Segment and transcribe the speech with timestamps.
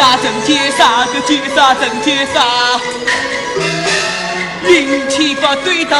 [0.00, 2.40] 杀真劫杀，个劫杀真劫杀。
[4.66, 5.94] 运气不对头，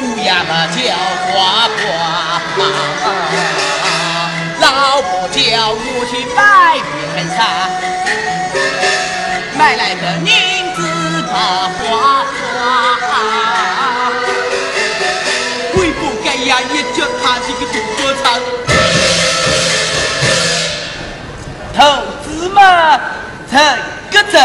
[0.00, 0.78] 乌鸦嘛叫
[1.32, 1.34] 呱
[1.74, 1.82] 呱。
[4.60, 7.38] 老婆叫我去拜月杀，
[9.58, 10.30] 买来个银
[10.76, 10.78] 子
[11.26, 11.34] 把
[11.74, 11.82] 花
[12.30, 13.10] 花。
[15.74, 18.24] 会不该呀，也叫他这个土歌唱。
[21.76, 21.82] 投
[22.54, 23.00] 资嘛，
[23.50, 23.60] 成
[24.12, 24.40] 个正。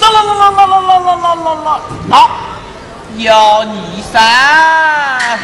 [0.00, 2.10] 啦啦啦啦啦啦啦啦啦啦啦！
[2.10, 2.30] 好，
[3.16, 5.38] 要你三，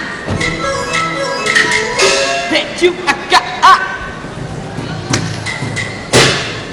[2.48, 3.80] 啤酒啊嘎啊，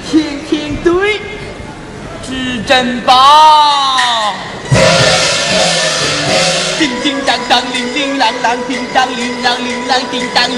[0.08, 1.20] 天天对，
[2.22, 3.12] 至珍宝，
[6.78, 10.56] 叮叮当当，铃铃啷啷，叮当铃啷铃啷，叮当有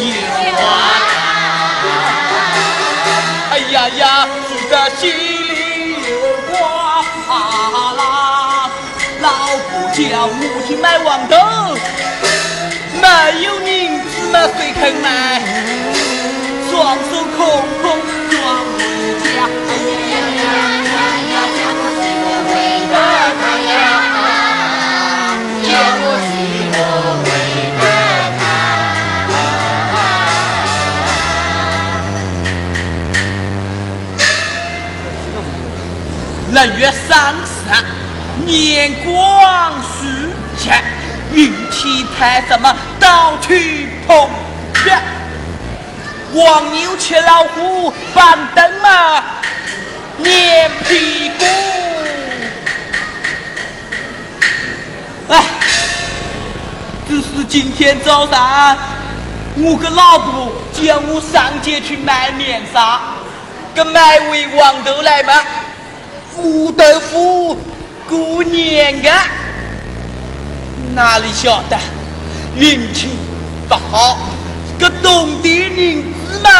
[3.73, 5.03] 呀呀，我的心。
[9.93, 11.37] 叫母亲买黄豆，
[13.01, 15.07] 没有银子嘛，谁肯买？
[16.71, 17.39] 双手空
[17.83, 17.85] 空
[38.53, 40.29] 眼光虚
[40.63, 40.83] 欠，
[41.33, 43.55] 运气太什么到处
[44.07, 44.29] 碰
[44.75, 44.91] 壁。
[46.35, 49.25] 黄牛吃老虎，板凳嘛
[50.19, 51.45] 捏屁股。
[55.29, 55.43] 哎，
[57.09, 58.77] 只是今天早上，
[59.57, 63.01] 我跟老婆叫我上街去买面纱，
[63.75, 65.33] 跟买尾黄豆来嘛，
[66.37, 67.59] 木豆腐。
[68.13, 69.11] 过年个，
[70.95, 71.79] 哪里晓得
[72.55, 73.09] 运气
[73.67, 74.19] 不好？
[74.79, 76.51] 个冬天银子嘛，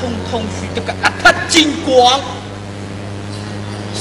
[0.00, 2.20] 统统输得个一塌精光，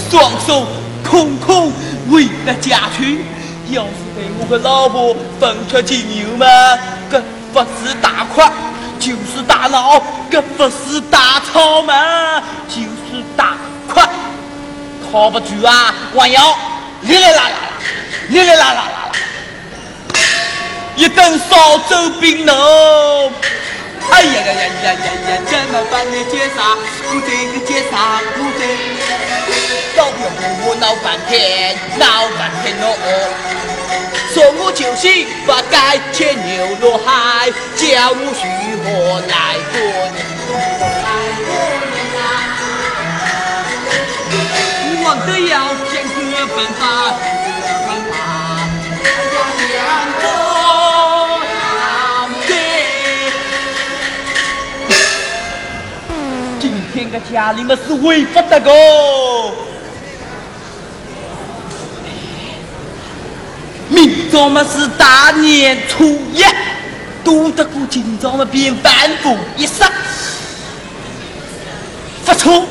[0.09, 0.65] 双手
[1.07, 1.71] 空空
[2.11, 3.19] 回了家去。
[3.69, 6.47] 要是被我和老婆分出去牛嘛，
[7.07, 7.21] 个
[7.53, 8.41] 不是大哭
[8.99, 10.01] 就是大闹，
[10.31, 13.55] 个不是大吵嘛就是大
[13.87, 14.01] 哭，
[15.11, 16.41] 靠不住啊，还要。
[17.07, 17.57] 哩哩啦啦啦，
[18.29, 19.11] 哩哩啦啦啦啦，
[20.95, 23.31] 一顿烧酒冰浓。
[24.11, 24.93] 哎呀呀呀呀呀
[25.29, 26.15] 呀，怎么办呢？
[26.31, 26.75] 接啥？
[27.09, 28.21] 不对，个接啥？
[28.35, 28.61] 不对。
[29.95, 32.83] 老表和我闹半天，闹半天哦。
[34.33, 35.07] 说我就是
[35.45, 38.43] 不该牵牛落海，叫我如
[38.83, 38.85] 何
[39.27, 39.33] 来
[39.71, 39.75] 过
[40.09, 40.17] 年？
[45.07, 45.53] 我都要。
[56.57, 58.61] 今天个家里么是违法的，
[63.89, 66.41] 明早么是大年初一，
[67.21, 69.85] 多得过今朝么便反复一生，
[72.25, 72.65] 不错。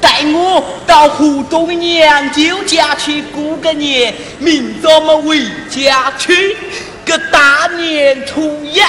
[0.00, 5.40] 带我到湖东娘舅家去过个年，明早么回
[5.70, 6.56] 家去。
[7.04, 8.80] 个大年初一，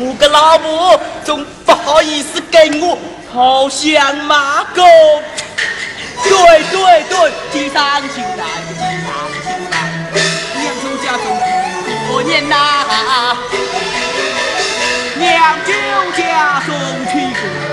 [0.00, 2.98] 我个老婆总不好意思跟我
[3.32, 4.82] 好相马狗。
[6.24, 6.30] 对
[6.72, 8.74] 对对，提上心来，提
[9.06, 9.08] 上
[9.44, 9.74] 心来，
[10.58, 11.24] 娘舅家中
[12.10, 12.54] 过年呐，
[15.16, 15.72] 娘舅
[16.20, 16.74] 家送
[17.12, 17.67] 去过。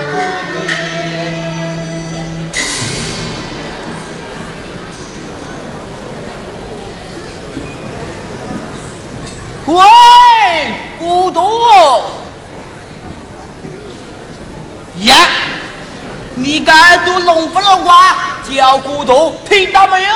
[9.66, 9.84] 喂，
[10.96, 11.40] 孤独
[15.00, 15.14] 呀，
[16.36, 18.38] 你个耳朵聋不聋啊？
[18.48, 20.08] 叫孤独，听到没有？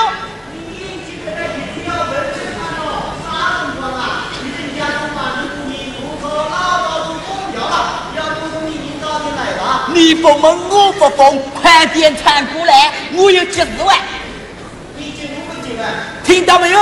[9.93, 13.95] 你不问我不疯，快点传过来，我有急事喂。
[16.25, 16.81] 听到没有？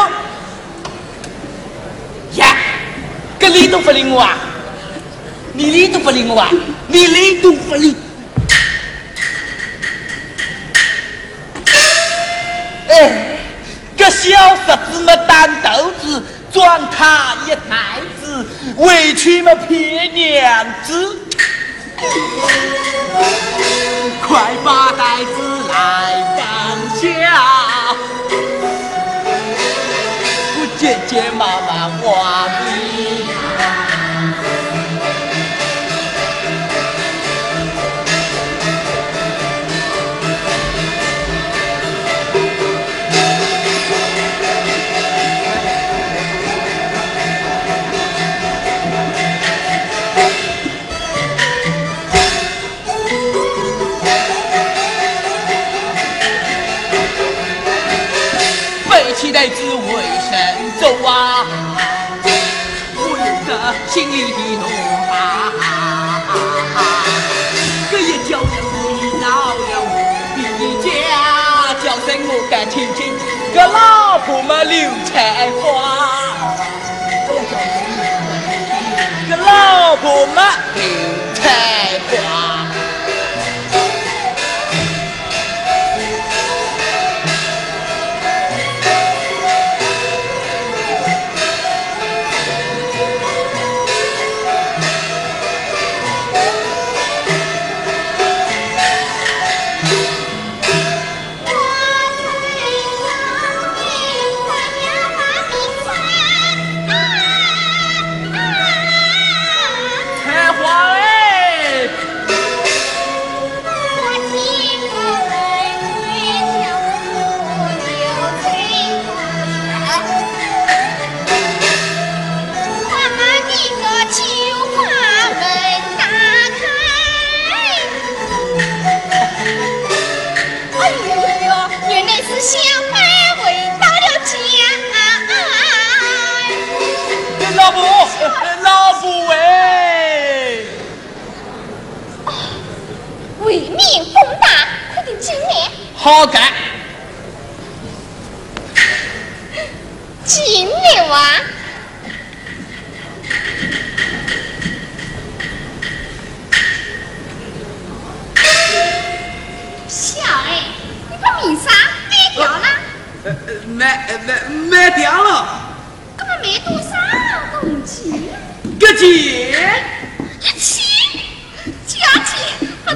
[2.38, 2.56] 呀，
[3.38, 4.38] 个理都不理我啊！
[5.52, 6.50] 你理都不理我啊！
[6.86, 7.96] 你理都不理。
[12.88, 13.38] 哎，
[13.96, 18.46] 个小石子么，担豆子，装他一台子，
[18.76, 21.18] 委屈嘛，撇娘子。
[24.26, 25.47] 快把袋子。
[74.18, 75.62] 老婆嘛，油菜花；
[79.30, 80.42] 个老婆嘛，
[80.74, 80.82] 油
[81.34, 81.87] 菜。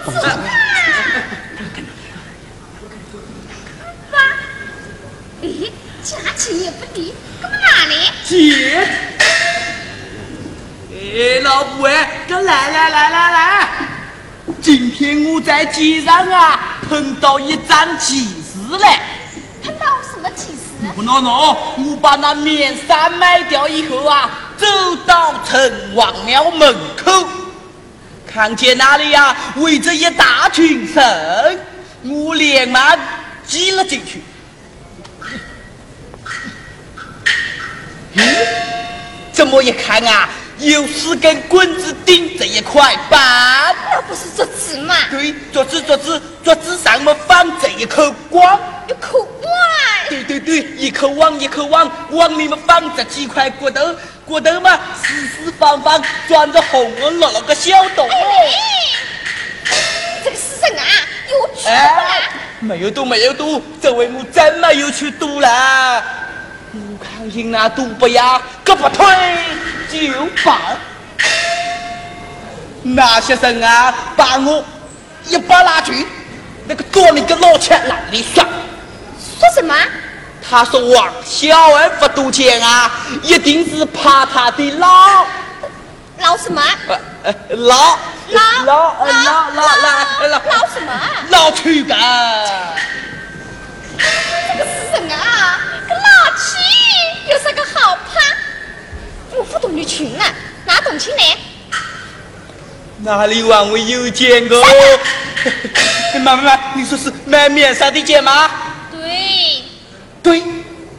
[0.03, 0.39] 起，不走啊！
[6.03, 7.95] 价钱也不低，干嘛拿来？
[8.25, 8.87] 姐，
[10.91, 13.69] 哎，老婆哎，哥来来来来来，
[14.61, 18.99] 今天我在街上啊碰到一张奇事嘞。
[19.63, 20.93] 碰到什么奇事？
[20.97, 24.67] 不闹闹，我把那面纱卖掉以后啊，走
[25.07, 25.61] 到城
[25.95, 27.29] 隍庙门口，
[28.33, 31.61] 看见那里呀围着一大群人，
[32.03, 32.99] 我连忙
[33.47, 34.23] 挤了进去。
[38.15, 38.25] 嗯，
[39.33, 43.77] 怎么一看啊，有四根棍子顶着一块板？
[43.91, 44.95] 那不是桌子吗？
[45.11, 48.43] 对，桌子桌子桌子上面放着一口锅，
[48.89, 49.92] 一口碗。
[50.13, 53.81] 对对对，一口网一口碗，碗里面放着几块骨头，
[54.27, 58.07] 骨头嘛四四方方，装着红红绿绿个小洞。
[58.11, 58.17] 哎，
[60.23, 60.85] 这个死人啊，
[61.31, 61.73] 有赌了？
[62.61, 66.05] 没有赌，没有赌，这回我真没有去赌了。
[66.75, 69.07] 我看见那赌不呀，胳膊腿
[69.91, 70.59] 就棒。
[72.83, 74.63] 那些人啊，把我
[75.27, 76.07] 一把拉去，
[76.67, 78.45] 那个躲你个老钱那里耍。
[79.43, 79.75] 说什么？
[80.49, 82.91] 他说王小二不赌钱啊，
[83.23, 85.27] 一定是怕他的老
[86.19, 86.63] 老什么？
[87.25, 87.99] 呃呃老
[88.31, 89.63] 老老老老
[90.21, 90.93] 老老老什么？
[91.31, 91.99] 老去干。
[93.99, 95.59] 这个死人啊，
[95.89, 96.57] 个老气！
[97.29, 100.33] 有啥个好怕，我不懂你群啊，
[100.65, 101.23] 哪懂情呢？
[102.99, 104.63] 哪里王我有见过？
[106.23, 108.49] 妈妈妈，你说是卖面纱的姐吗？
[110.23, 110.41] 对，对，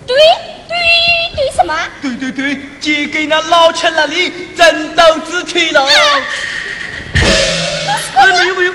[0.06, 0.16] 对
[0.68, 0.76] 对
[1.36, 1.74] 对什么？
[2.02, 5.86] 对对对，借给那老陈那里争斗之去了。
[5.86, 6.22] 哎，
[8.40, 8.74] 没有没有。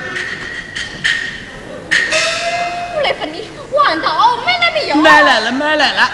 [2.97, 4.97] 我来问你，王道买了没有？
[4.97, 6.11] 买来了，买来了。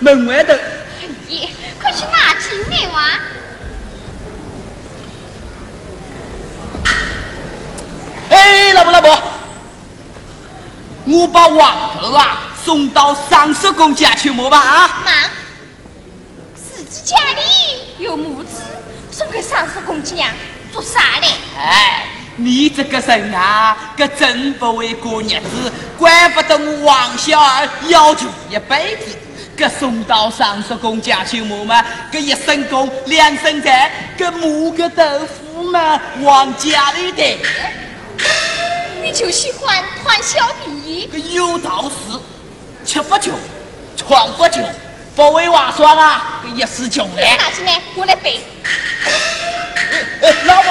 [0.00, 0.58] 门外头，哎
[1.28, 3.20] 呀，快去拿进来哇！
[8.30, 9.22] 哎，老婆老婆，
[11.06, 15.02] 我把王头啊送到三叔公家去磨吧啊！
[15.04, 15.12] 妈，
[16.54, 18.62] 自己家里有母子，
[19.10, 20.26] 送给三叔公家
[20.72, 21.28] 做啥嘞？
[21.58, 22.04] 哎，
[22.36, 29.16] 你这个人啊，可真不会过日子，怪不得我王小二要求一辈子。
[29.56, 37.36] 个送到三叔公家去磨嘛，个一身工两身财，个磨个豆腐嘛往家里带。
[39.02, 41.34] 你就喜欢团消第一。
[41.34, 43.32] 有道是，吃不穷，
[43.96, 44.62] 穿不穷，
[45.16, 47.36] 不为娃爽啊，一是穷嘞。
[47.38, 48.40] 拿起来，我来背。
[49.04, 49.12] 哎
[50.22, 50.68] 哎，老妹。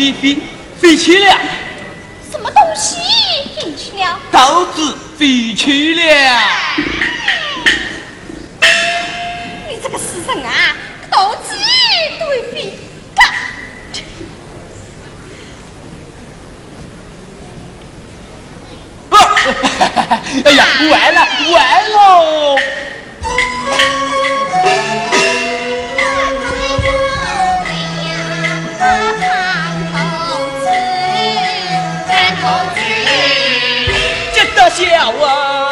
[0.00, 0.38] 飞飞
[0.80, 1.38] 飞去了。
[2.32, 2.96] 什么东西
[3.54, 4.18] 飞去了？
[4.32, 6.02] 刀子飞去了。
[9.68, 10.74] 你这个死人啊！
[11.10, 11.54] 刀子
[12.18, 12.72] 都会飞。
[20.44, 21.20] 哎呀，完了
[21.52, 22.56] 完了！
[34.70, 35.69] 笑啊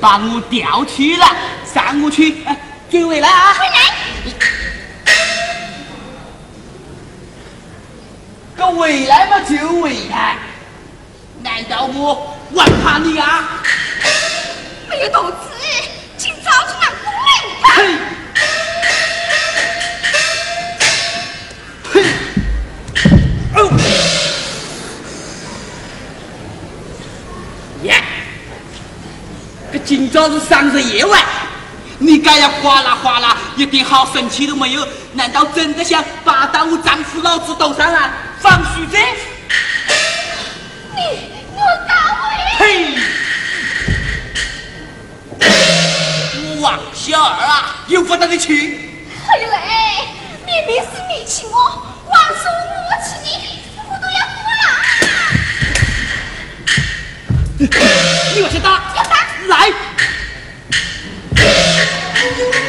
[0.00, 1.26] 把我调去了，
[1.64, 2.36] 上我去，
[2.90, 3.54] 追回来啊！
[3.54, 3.80] 回来！
[8.56, 10.36] 个回来嘛就回来，
[11.42, 13.57] 难道我我怕你啊？
[30.28, 31.24] 今朝是三日夜晚，
[31.96, 34.86] 你该要哗啦哗啦，一点好神气都没有。
[35.14, 38.98] 难道真的想把当我丈夫老子头上来放水子？
[40.94, 42.28] 你我打我！
[42.58, 42.98] 嘿，
[45.40, 48.90] 我王小二啊，由不得你去。
[49.26, 49.56] 嘿嘞，
[50.44, 51.56] 明明是你请我，
[52.06, 52.44] 王叔
[52.84, 54.62] 我请你，我都要哭了。
[58.34, 59.16] 你往下打，要打，
[59.48, 59.72] 来。
[61.40, 62.67] Thank you.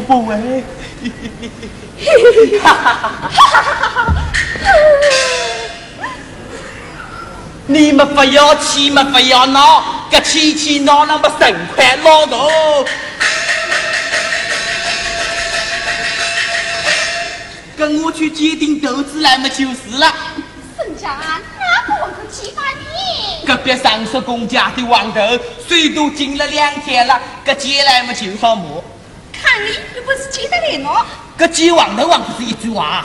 [0.00, 0.64] 不为，
[2.62, 3.20] 哈哈哈哈
[3.88, 4.10] 哈！
[7.66, 12.84] 你们不要气嘛，不要闹，这气气闹闹么神快老多。
[17.76, 20.12] 跟我去接顶豆子来嘛就是了。
[20.76, 23.46] 沈家哪个王头欺负你？
[23.46, 25.20] 隔壁上叔公家的王头，
[25.66, 28.84] 水都进了两天了，这接来嘛就好磨？
[29.32, 29.68] 看你
[30.00, 31.04] 又不是记得来喏，
[31.36, 33.04] 个接王头王不是一句话。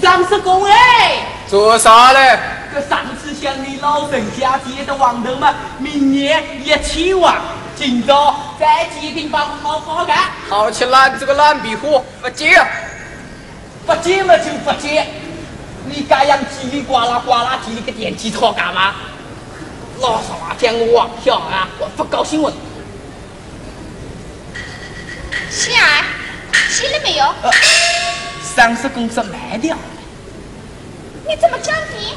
[0.00, 2.38] 三十公哎，做啥嘞？
[2.74, 7.36] 个上次向你老人家借的王头嘛，明年一起王，
[7.74, 10.16] 今朝再接定把好好干。
[10.48, 12.58] 好起烂这个烂逼货，不借，
[13.84, 15.06] 不借嘛就不借。
[15.88, 18.94] 你这样叽里呱啦呱啦叽里个电器车干嘛？
[20.00, 22.52] 老少啊讲我王小啊，我不高兴了。
[25.50, 26.04] 喜儿，
[26.70, 27.34] 起了没有？
[28.42, 29.76] 三十公尺卖掉。
[31.28, 32.16] 你怎么讲的？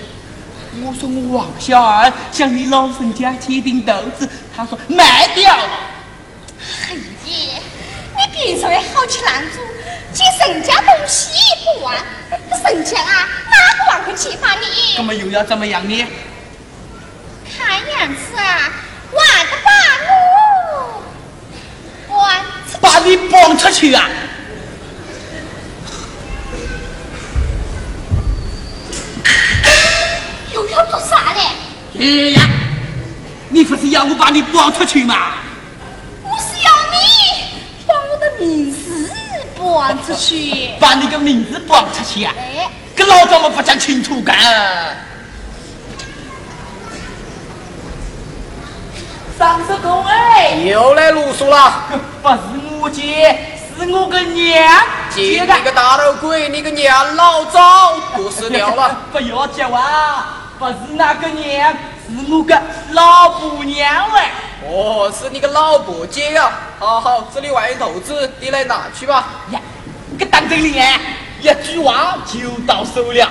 [0.81, 5.69] 我说我王小二向你老人家借点豆子，他说卖掉了。
[6.89, 7.61] 哎呀，
[8.17, 9.63] 你别说好气难做，
[10.13, 11.31] 借人家东西
[11.63, 11.95] 不还，
[12.71, 14.95] 人家啊哪个还会借把你？
[14.97, 16.05] 那么又要怎么样呢？
[22.81, 24.09] 把把你绑出去啊！
[30.53, 31.41] 又要做啥嘞？
[31.99, 32.41] 哎呀，
[33.49, 35.33] 你不是要我把你绑出去吗？
[36.23, 36.97] 我是要你
[37.85, 39.09] 把我的名字
[39.57, 40.71] 绑出去。
[40.79, 42.33] 把你个名字绑出去啊！
[42.37, 44.35] 哎，跟老张们不讲清楚干。
[49.39, 51.83] 三十公哎，又来啰嗦了，
[52.21, 52.37] 不是
[52.81, 53.39] 我姐，
[53.79, 55.55] 是我个娘借借的。
[55.55, 58.97] 你个大头鬼，你个娘老早过世掉了。
[59.13, 60.43] 不要叫啊！
[60.59, 61.71] 不是那个娘，
[62.09, 64.21] 是我个老婆娘喂。
[64.67, 66.51] 哦，是你个老婆借啊！
[66.77, 69.25] 好好，这里万元投资，你来拿去吧。
[69.51, 69.61] 呀，
[70.19, 70.99] 个当真的啊！
[71.39, 73.25] 一句话就到手了。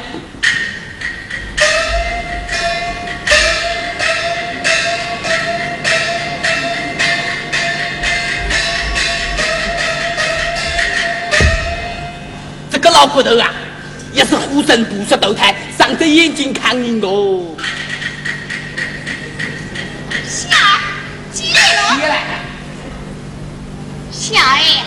[12.99, 13.49] 老骨头啊，
[14.13, 17.55] 也是虎神不识斗胎，长着眼睛看人哦。
[20.27, 20.59] 喜儿，
[21.33, 21.97] 借了。
[22.01, 22.23] 接来，
[24.11, 24.83] 小哎，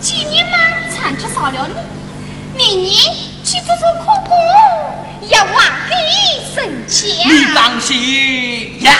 [0.00, 0.58] 今年嘛
[0.92, 1.68] 产出少了
[2.56, 2.92] 你，明年
[3.44, 3.68] 去做
[5.28, 5.94] 要还给
[6.60, 7.04] 人家。
[7.24, 8.98] 你放心呀，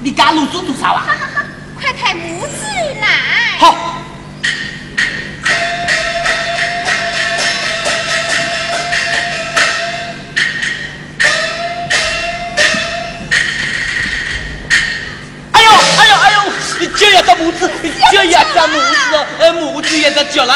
[0.00, 1.04] 你干啰嗦做啥啊？
[1.06, 1.44] 哈哈哈，
[1.78, 2.64] 快抬母子
[3.02, 3.58] 来。
[3.58, 3.93] 好。
[16.96, 17.68] 脚要到拇指，
[18.12, 20.54] 脚要到拇指了，呃，拇指也在脚了。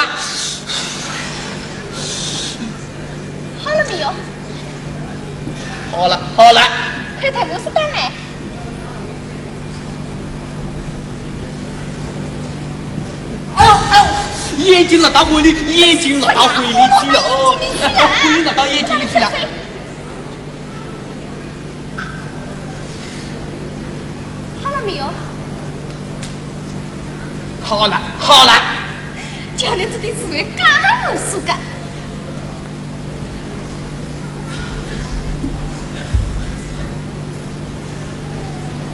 [3.65, 4.13] 好了没有？
[5.91, 6.63] 好了好了，
[7.21, 8.13] 快抬螺丝蛋来。
[13.57, 14.65] 哎呦哎呦！
[14.65, 17.59] 眼睛落到胃里，眼睛落到胃里去了哦，
[18.25, 19.31] 胃落到眼睛里去了。
[24.63, 25.05] 好了没有？
[27.69, 28.53] 好了好了，
[29.55, 30.67] 家里这点事为干
[31.13, 31.53] 无数个。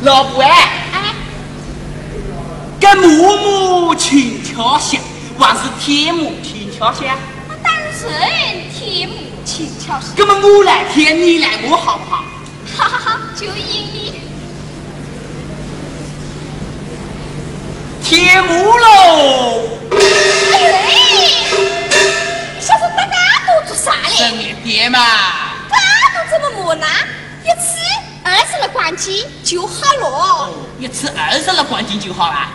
[0.02, 0.50] 老婆哎。
[0.92, 1.14] 哎，
[2.80, 4.98] 跟木木轻巧些，
[5.38, 7.12] 还是天母轻巧些？
[7.62, 7.92] 当然
[8.72, 10.08] 天母轻巧些。
[10.16, 12.24] 那么我来天，你来我好不好？
[12.76, 14.03] 哈哈哈，就依你。
[18.04, 19.62] 天母喽！
[19.90, 20.88] 哎呦哎，
[22.54, 24.52] 你小子打打赌做啥真嘞？
[24.52, 24.98] 的爹嘛，
[25.70, 25.78] 打
[26.12, 26.86] 赌怎么磨呢？
[27.42, 27.78] 一次
[28.22, 30.50] 二十了关金就好了。
[30.78, 32.46] 一次二十了关金就好了。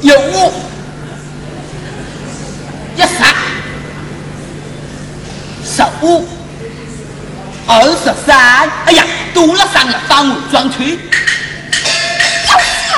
[0.00, 0.52] 有五，
[2.94, 3.34] 一三，
[5.64, 6.28] 十五，
[7.74, 8.70] 二十三。
[8.86, 10.90] 哎呀，多了三个反胃装吹。
[10.90, 10.98] 有
[12.48, 12.94] 啥？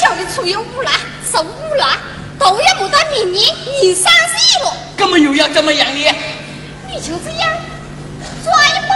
[0.00, 0.90] 叫你出于五了，
[1.30, 1.96] 十五了，
[2.40, 4.74] 都要不到明年年三十一了。
[4.96, 6.14] 根本又要怎么样呢？
[6.88, 7.48] 你就这样
[8.44, 8.94] 抓一把，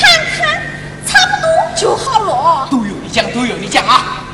[0.00, 0.62] 看看，
[1.06, 1.46] 差不多
[1.76, 2.68] 就好了。
[2.70, 4.24] 都有你讲，都有你讲啊！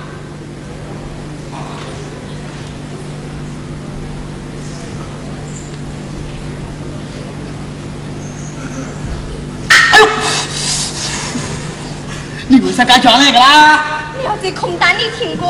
[12.54, 13.84] 你为啥敢装那个啦？
[14.16, 15.44] 你要在空档里听歌。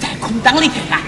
[0.00, 0.98] 在空档里听啊。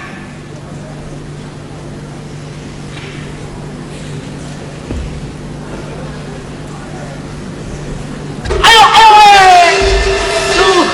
[8.62, 9.74] 哎呦哎
[10.58, 10.84] 呦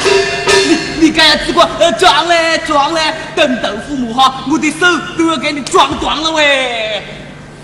[0.68, 4.86] 你你敢只管呃撞嘞撞嘞，等豆腐磨好，我的手
[5.18, 7.02] 都要给你撞断了喂！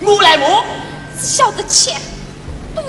[0.01, 0.65] 我来磨。
[1.17, 1.95] 只晓得钱
[2.75, 2.83] 多。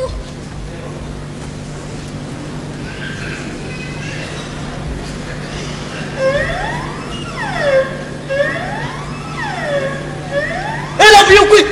[11.29, 11.62] 喂喂，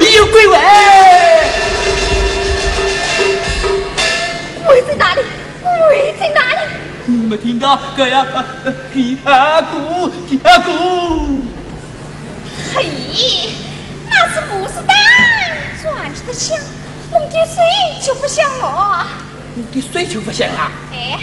[4.68, 5.20] 胃在哪里？
[5.90, 6.58] 胃在哪里？
[7.06, 7.78] 你没听到？
[7.96, 8.26] 哥呀，
[8.92, 11.40] 皮阿骨，皮阿骨。
[12.74, 12.86] 嘿，
[14.10, 14.96] 那是不是蛋？
[15.82, 16.58] 转着的响，
[17.12, 17.62] 弄点水
[18.04, 19.06] 就不响了。
[19.54, 20.72] 弄点水就不响了？
[20.92, 21.20] 哎。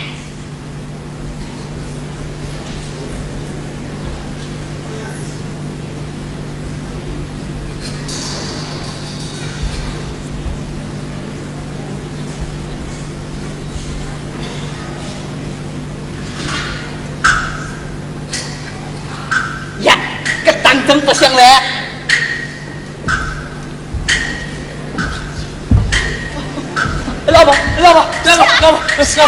[29.03, 29.25] 下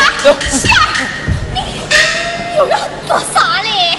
[0.52, 0.72] 下，
[1.54, 1.82] 你
[2.58, 3.98] 又要做啥嘞？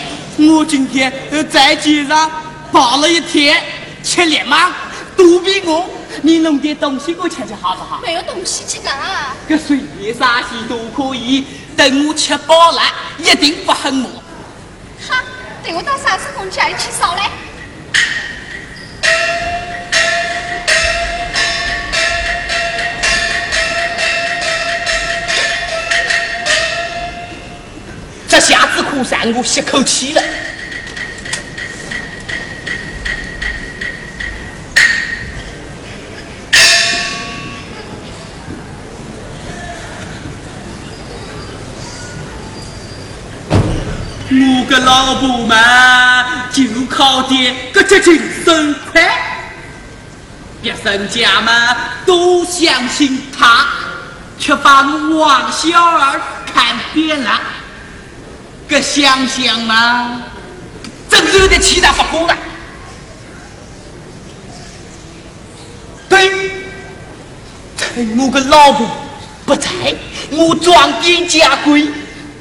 [0.48, 1.12] 我今天
[1.50, 2.30] 在街上
[2.72, 3.62] 跑了一天，
[4.02, 4.72] 吃力吗？
[5.16, 5.84] 肚皮饿，
[6.22, 8.00] 你弄点东西给我吃吃好不好？
[8.02, 9.34] 没有东西吃啊！
[9.48, 12.82] 这随便啥西都可以，等我吃饱了，
[13.18, 14.22] 一定不恨我。
[15.08, 15.20] 好，
[15.64, 17.22] 等我到三叔公家里去烧嘞。
[28.34, 30.22] 这下子可让我吸口气了。
[44.30, 49.16] 我个老婆嘛，就靠点个这精神快，
[50.60, 51.52] 别人家嘛
[52.04, 53.64] 都相信他，
[54.40, 56.20] 却把王小儿
[56.52, 57.40] 看扁了。
[58.68, 60.22] 个想想嘛，
[61.10, 62.36] 真是有点气得发火了。
[66.08, 66.50] 对，
[67.76, 68.86] 趁我个老婆
[69.44, 69.68] 不在，
[70.30, 71.86] 我装点家规，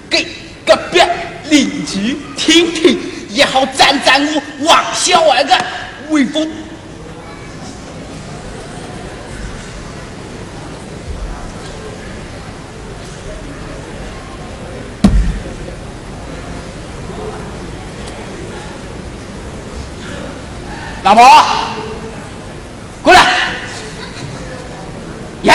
[0.10, 0.28] 给
[0.66, 1.02] 隔壁
[1.50, 5.66] 邻居听听，也好沾沾我王小二的
[6.10, 6.50] 威风。
[21.04, 21.46] 老婆，
[23.02, 23.20] 过来！
[25.42, 25.54] 呀，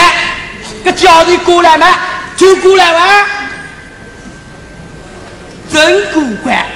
[0.83, 1.87] 这叫你过来嘛，
[2.37, 3.25] 就过来嘛。
[5.71, 6.67] 真古怪，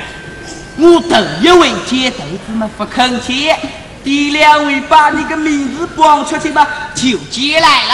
[0.78, 3.56] 我头一位接头子嘛不肯接，
[4.04, 7.94] 第两位把你个名字报出去嘛就接来了，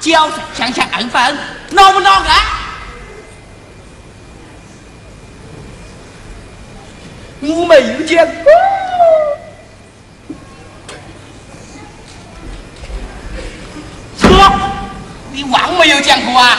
[0.00, 1.38] 交上想想恩分，
[1.70, 2.34] 闹不闹啊？
[7.40, 8.26] 我没有见
[15.36, 16.56] 你忘没有讲过啊？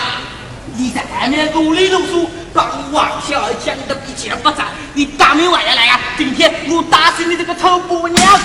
[0.76, 6.00] 你在外面努力读书，把王小儿讲的一钱不沾，你大明晚上来啊？
[6.16, 8.40] 今天我打死你这个臭婆娘！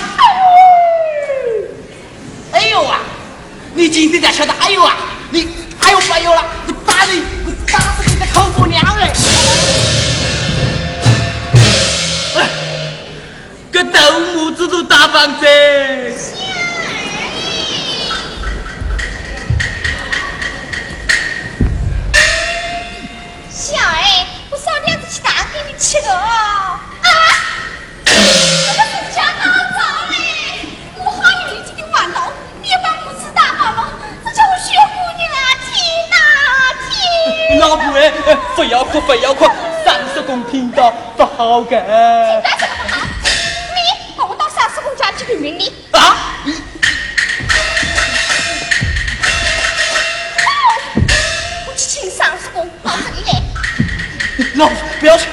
[2.51, 2.97] 哎呦啊！
[3.75, 4.95] 你今天才晓得哎呦啊！
[5.29, 5.47] 你
[5.79, 6.43] 哎呦没有了！
[6.65, 7.21] 我打你！
[7.45, 9.11] 我打死你个臭婆娘嘞！
[12.37, 12.49] 哎，
[13.71, 15.45] 个豆母子都打房子。
[25.77, 26.29] 七个啊！
[28.05, 29.43] 这个是家大
[29.75, 30.15] 早嘞！
[30.97, 32.31] 我好有力气的玩闹，
[32.61, 33.89] 你把母子打跑了，
[34.23, 35.37] 这叫我学姑娘啊！
[35.65, 35.73] 天
[36.09, 36.15] 哪，
[36.89, 37.59] 天！
[37.59, 38.01] 老婆哎，
[38.55, 39.45] 不要哭，不要哭，
[39.83, 41.77] 三十公听到不好的。
[54.55, 55.27] 老婆，不要去。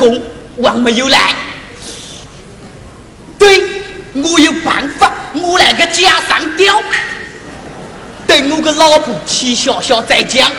[0.00, 0.20] 公
[0.62, 1.34] 还没有来。
[3.38, 3.62] 对，
[4.14, 6.82] 我有办法，我来个假上吊。
[8.26, 10.50] 等我个老婆去笑笑再讲。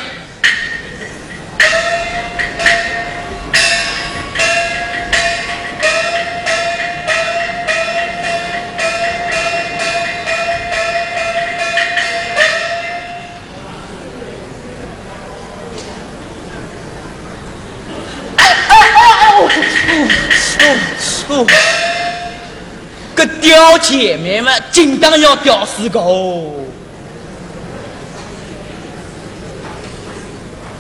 [23.52, 26.00] 个吊前面嘛，尽当要吊死个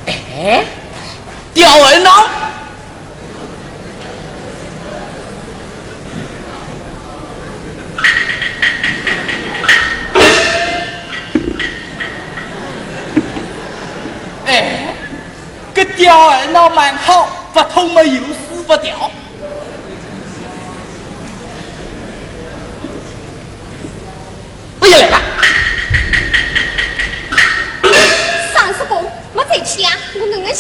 [0.08, 0.64] 哎，
[1.54, 2.28] 吊儿郎，
[14.46, 14.96] 哎，
[15.74, 19.12] 个吊儿郎蛮好，不痛嘛又死不掉。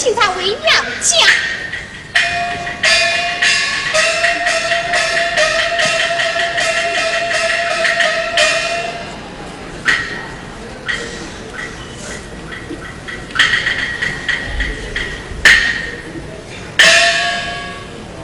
[0.01, 0.59] 请他为娘
[0.99, 1.15] 家。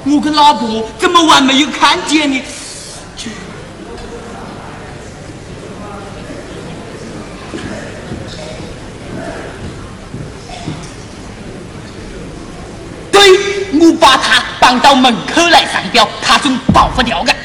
[0.04, 2.44] 我跟老婆怎么还没有看见呢？
[13.12, 17.37] 对，我把他绑到门口来上吊，他准跑不掉的。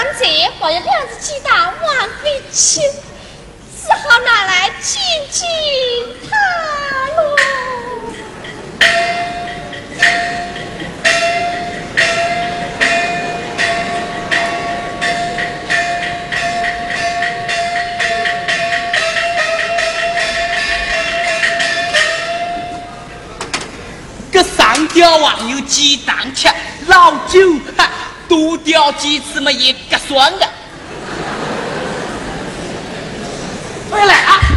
[0.00, 0.20] 刚才
[0.60, 5.44] 抱了两只鸡蛋往回吃，只好拿来敬敬
[6.30, 6.36] 他
[7.16, 7.36] 喽。
[24.30, 26.46] 这上吊王有鸡蛋吃，
[26.86, 27.40] 老酒
[27.76, 27.90] 哈
[28.28, 30.48] 多钓几次嘛也合算的。
[33.90, 34.47] 回来啊！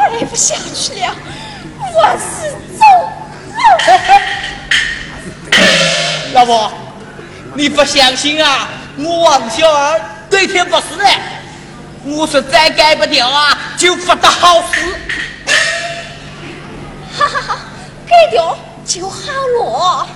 [0.00, 1.14] 改不下去了，
[1.78, 3.10] 我是走了。
[6.32, 6.72] 老婆，
[7.54, 8.68] 你不相信啊？
[8.98, 11.04] 我王小二对天不是的，
[12.04, 14.80] 我说再改不掉啊，就不得好死。
[17.18, 17.56] 哈哈哈，
[18.06, 19.32] 改掉就好
[19.62, 20.06] 了。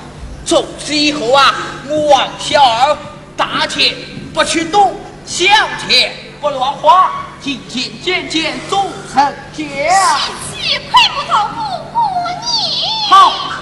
[0.46, 1.54] 从此以后啊，
[1.88, 2.96] 我王小二
[3.36, 3.94] 大钱
[4.32, 5.46] 不去赌，小
[5.88, 7.10] 钱不乱花，
[7.44, 9.34] 进进见见总丞相。
[9.54, 9.92] 姐，
[10.90, 12.00] 不，
[12.40, 12.86] 你。
[13.10, 13.53] 好。